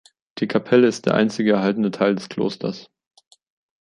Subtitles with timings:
[0.39, 2.89] Die Kapelle ist der einzige erhaltene Teil dieses Klosters.